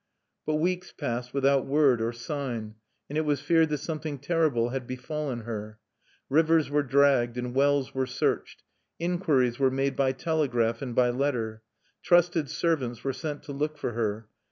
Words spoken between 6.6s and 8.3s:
were dragged, and wells were